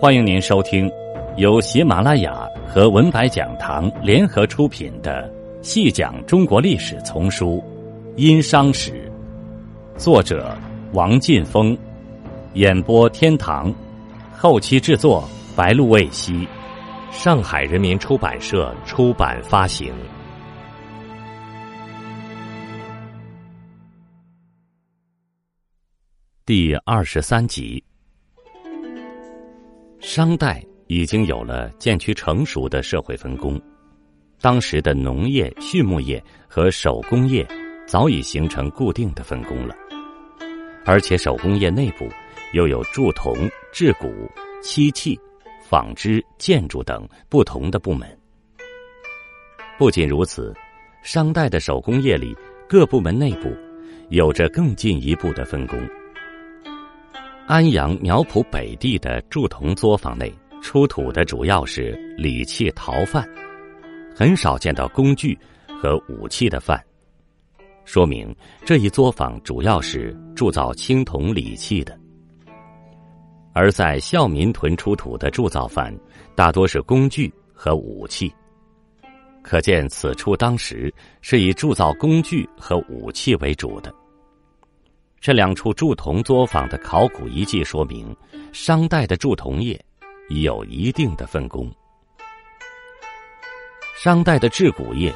[0.00, 0.88] 欢迎您收听
[1.38, 5.28] 由喜马拉雅和文白讲堂联合出品的
[5.66, 7.60] 《细讲中国历史丛书·
[8.16, 9.10] 殷商史》，
[9.98, 10.56] 作者
[10.92, 11.76] 王劲峰，
[12.54, 13.74] 演播天堂，
[14.32, 16.46] 后期制作白露未晞，
[17.10, 19.92] 上海人民出版社出版发行。
[26.46, 27.82] 第二十三集。
[30.08, 33.60] 商代已经有了渐趋成熟的社会分工，
[34.40, 37.46] 当时的农业、畜牧业和手工业
[37.86, 39.76] 早已形成固定的分工了，
[40.86, 42.08] 而且手工业内部
[42.54, 43.36] 又有铸铜、
[43.70, 44.10] 制骨、
[44.62, 45.14] 漆器、
[45.62, 48.08] 纺织、建筑等不同的部门。
[49.78, 50.54] 不仅如此，
[51.02, 52.34] 商代的手工业里
[52.66, 53.54] 各部门内部
[54.08, 55.78] 有着更进一步的分工。
[57.48, 63.26] 安阳苗圃北地的铸铜作坊内出土的主要是礼器陶范，
[64.14, 65.36] 很少见到工具
[65.80, 66.78] 和武器的范，
[67.86, 71.98] 说明这一作坊主要是铸造青铜礼器的。
[73.54, 75.98] 而在孝民屯出土的铸造范，
[76.34, 78.30] 大多是工具和武器，
[79.42, 83.90] 可见此处当时是以铸造工具和武器为主的。
[85.20, 88.16] 这两处铸铜作坊的考古遗迹说明，
[88.52, 89.78] 商代的铸铜业
[90.28, 91.70] 已有一定的分工。
[93.96, 95.12] 商代的制骨业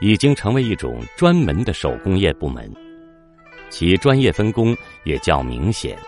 [0.00, 2.72] 已经成为一种专门的手工业部门，
[3.68, 5.98] 其专业分工也较明显。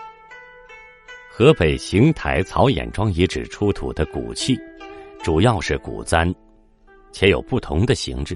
[1.29, 4.57] 河北邢台曹眼庄遗址出土的骨器，
[5.21, 6.33] 主要是骨簪，
[7.11, 8.35] 且有不同的形制。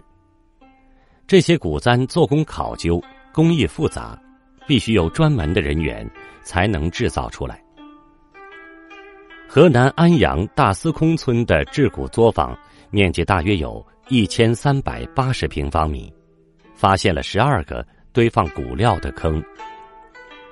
[1.25, 3.01] 这些骨簪做工考究，
[3.33, 4.21] 工艺复杂。
[4.69, 6.07] 必须有专门的人员
[6.43, 7.59] 才能制造出来。
[9.47, 12.55] 河南安阳大司空村的制骨作坊
[12.91, 16.13] 面积大约有一千三百八十平方米，
[16.75, 19.43] 发现了十二个堆放骨料的坑，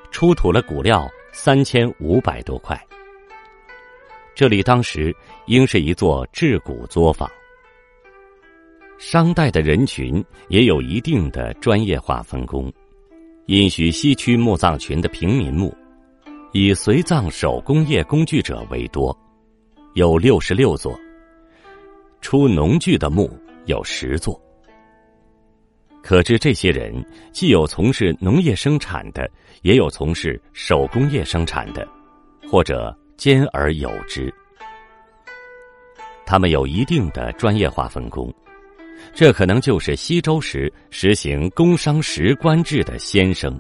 [0.10, 2.76] 出土了骨料三千五百多块。
[4.34, 7.30] 这里当时应是一座制骨作坊。
[8.98, 12.74] 商代的人群也有一定的专业化分工。
[13.48, 15.74] 殷墟西区墓葬群的平民墓，
[16.52, 19.18] 以随葬手工业工具者为多，
[19.94, 20.92] 有六十六座；
[22.20, 23.32] 出农具的墓
[23.66, 24.38] 有十座。
[26.04, 26.94] 可知这些人
[27.32, 29.32] 既有从事农业生产的，
[29.62, 31.88] 也有从事手工业生产的，
[32.50, 34.30] 或者兼而有之。
[36.26, 38.30] 他们有一定的专业化分工。
[39.14, 43.60] 这可能就是西周时实行工商时官制的先声。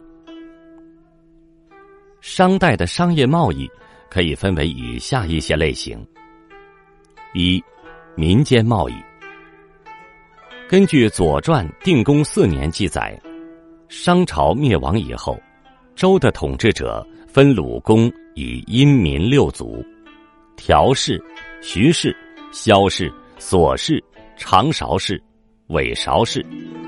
[2.21, 3.69] 商代的商业贸易
[4.09, 6.05] 可以分为以下一些类型：
[7.33, 7.63] 一、
[8.15, 8.95] 民间贸易。
[10.67, 13.17] 根据《左传·定公四年》记载，
[13.87, 15.39] 商朝灭亡以后，
[15.95, 19.83] 周的统治者分鲁公以殷民六族：
[20.57, 21.23] 条氏、
[21.61, 22.15] 徐氏、
[22.51, 24.03] 萧氏、索氏、
[24.35, 25.23] 长勺氏。
[25.67, 26.45] 韦韶氏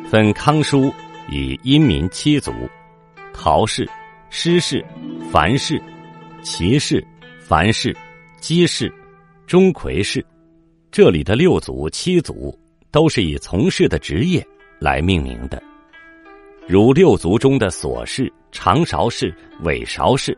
[0.10, 0.94] 分康叔
[1.30, 2.52] 以殷民七族：
[3.34, 3.88] 陶氏、
[4.30, 4.84] 施氏、
[5.30, 5.82] 樊氏、
[6.42, 7.06] 齐氏、
[7.42, 7.96] 樊氏、
[8.40, 8.92] 姬氏、
[9.46, 10.26] 钟馗氏。
[10.92, 12.58] 这里的六族、七族
[12.90, 14.46] 都是以从事的职业
[14.80, 15.62] 来命名的，
[16.66, 20.36] 如六族中的琐氏、长勺氏、韦韶氏，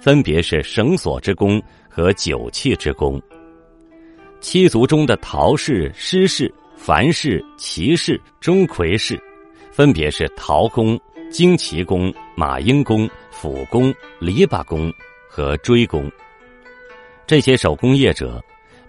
[0.00, 3.20] 分别是绳索之工和酒器之工；
[4.40, 6.52] 七族中的陶氏、施氏。
[6.76, 9.20] 樊氏、齐氏、钟馗氏，
[9.72, 10.98] 分别是陶工、
[11.30, 14.92] 旌旗工、马英工、斧工、篱笆工
[15.28, 16.10] 和锥工。
[17.26, 18.42] 这些手工业者，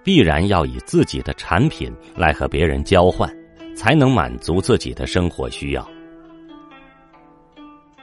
[0.04, 3.34] 必然要以自己的产品来和别人交换，
[3.76, 5.90] 才能满足自己的生活需要。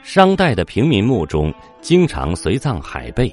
[0.02, 3.32] 商代的平民墓中经常随葬海贝，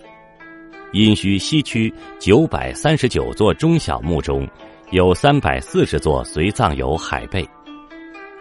[0.91, 4.47] 殷墟西区九百三十九座中小墓中。
[4.91, 7.47] 有三百四十座随葬有海贝，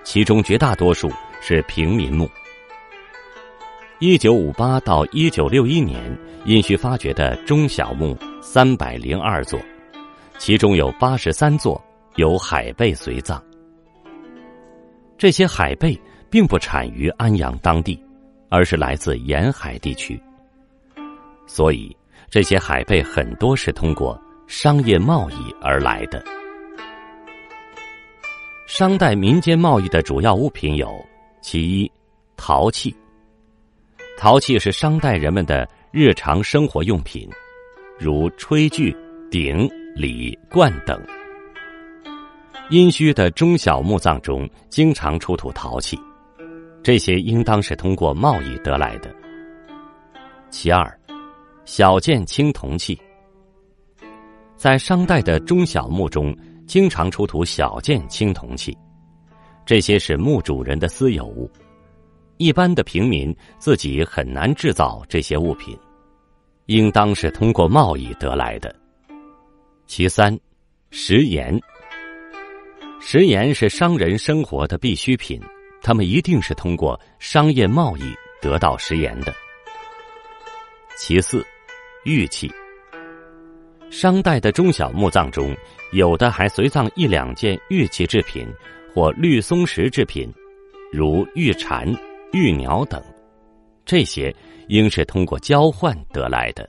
[0.03, 1.11] 其中绝大多数
[1.43, 2.27] 是平民墓。
[3.99, 9.61] 一九五八到一九六一年，殷墟发掘的中小墓三百零二座，
[10.39, 11.79] 其中有八十三座
[12.17, 13.43] 有海贝随葬。
[15.19, 18.03] 这些海贝并不产于安阳当地，
[18.49, 20.19] 而是来自沿海地区，
[21.47, 21.95] 所以
[22.31, 24.19] 这些海贝很多是通过
[24.49, 26.25] 商业贸易而来的。
[28.67, 30.91] 商代民间贸易的主要物品有：
[31.43, 31.93] 其一，
[32.35, 32.97] 陶器。
[34.17, 37.29] 陶器是商代人们的日常生活用品，
[37.99, 38.97] 如炊具、
[39.31, 40.99] 鼎、礼、罐等。
[42.71, 45.99] 殷墟的中小墓葬中经常出土陶器，
[46.83, 49.15] 这些应当是通过贸易得来的。
[50.49, 50.91] 其二，
[51.67, 52.99] 小件青铜器，
[54.59, 58.77] 在商代的中小墓中经常出土小件青铜器，
[59.65, 61.49] 这些是墓主人的私有物，
[62.39, 65.79] 一般的平民自己很难制造这些物品，
[66.67, 68.75] 应当是通过贸易得来的。
[69.87, 70.37] 其三，
[70.91, 71.57] 食盐。
[72.99, 75.41] 食盐是商人生活的必需品，
[75.81, 78.13] 他们一定是通过商业贸易
[78.43, 79.33] 得到食盐的。
[80.97, 81.47] 其四，
[82.05, 82.53] 玉器。
[83.91, 85.57] 商代的中小墓葬中，
[85.93, 88.47] 有的还随葬一两件玉器制品
[88.95, 90.33] 或绿松石制品，
[90.93, 91.87] 如玉蝉、
[92.33, 93.03] 玉鸟等，
[93.85, 94.35] 这些
[94.69, 96.69] 应是通过交换得来的。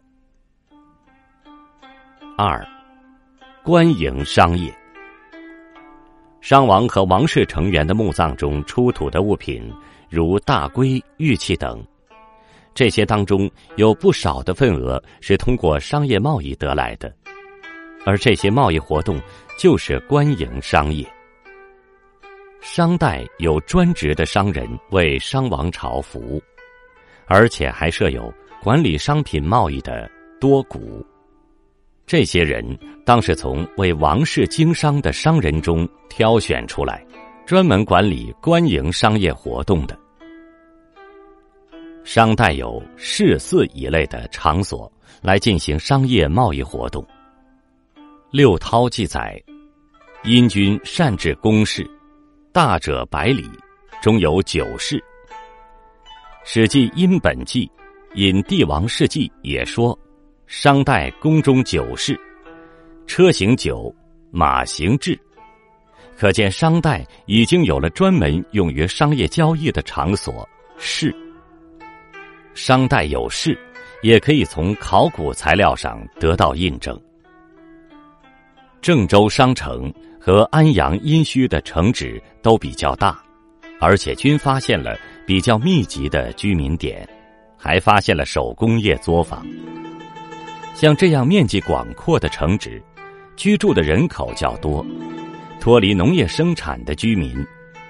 [2.38, 2.66] 二，
[3.64, 4.74] 官营商业。
[6.40, 9.72] 商王和王室成员的墓葬中出土的物品，
[10.10, 11.86] 如大龟、玉器等，
[12.74, 17.14] 这些当中有不少的份额是通过商业贸易得来的，
[18.06, 19.20] 而这些贸易活动
[19.58, 21.06] 就是官营商业。
[22.62, 26.42] 商代有专职的商人为商王朝服务，
[27.26, 31.06] 而且还设有管理商品贸易的多谷。
[32.06, 37.06] 这些人当是从为王室经商的商人中挑选出来，
[37.46, 39.98] 专门管理官营商业活动的。
[42.12, 44.92] 商代有市寺一类的场所
[45.22, 47.06] 来进行商业贸易活动。
[48.32, 49.40] 六韬记载，
[50.24, 51.88] 殷君善治公事，
[52.52, 53.48] 大者百里，
[54.02, 55.00] 中有九事。
[56.44, 57.70] 史记殷本纪
[58.16, 59.96] 引帝王事记也说。
[60.48, 62.20] 商代宫中九事，
[63.06, 63.94] 车行九，
[64.32, 65.16] 马行至，
[66.18, 71.16] 可见商代已经有了专门用于商业交易的场所市。
[72.54, 73.58] 商代有市，
[74.02, 77.00] 也可以从考古材料上得到印证。
[78.82, 83.22] 郑州商城和安阳殷墟的城址都比较大，
[83.80, 87.08] 而且均发现了比较密集的居民点，
[87.58, 89.46] 还发现了手工业作坊。
[90.74, 92.82] 像这样面积广阔的城址，
[93.36, 94.86] 居住的人口较多，
[95.60, 97.46] 脱离农业生产的居民，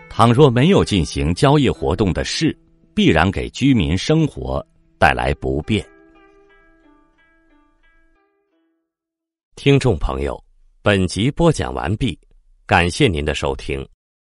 [0.10, 2.56] 倘若没有进行交易活动的市，
[3.00, 4.62] 必然给居民生活
[4.98, 5.82] 带来不便。
[9.56, 10.38] 听众朋友，
[10.82, 12.20] 本集播讲完毕，
[12.66, 13.88] 感谢您的收听。